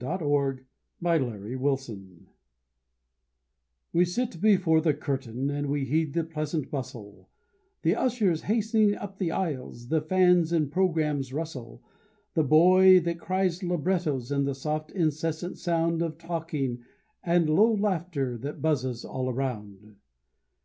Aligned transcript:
THE 0.00 0.06
RISING 0.06 0.64
OF 1.04 1.40
THE 1.42 1.56
CURTAIN 1.56 2.28
We 3.92 4.04
sit 4.04 4.40
before 4.40 4.80
the 4.80 4.94
curtain, 4.94 5.50
and 5.50 5.68
we 5.68 5.86
heed 5.86 6.14
the 6.14 6.22
pleasant 6.22 6.70
bustle: 6.70 7.28
The 7.82 7.96
ushers 7.96 8.42
hastening 8.42 8.94
up 8.94 9.18
the 9.18 9.32
aisles, 9.32 9.88
the 9.88 10.00
fans' 10.00 10.52
and 10.52 10.70
programmes' 10.70 11.32
rustle; 11.32 11.82
The 12.34 12.44
boy 12.44 13.00
that 13.00 13.18
cries 13.18 13.64
librettos, 13.64 14.30
and 14.30 14.46
the 14.46 14.54
soft, 14.54 14.92
incessant 14.92 15.58
sound 15.58 16.00
Of 16.00 16.16
talking 16.16 16.84
and 17.24 17.50
low 17.50 17.74
laughter 17.74 18.38
that 18.38 18.62
buzzes 18.62 19.04
all 19.04 19.28
around. 19.28 19.96